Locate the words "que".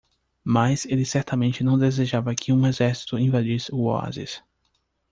2.33-2.51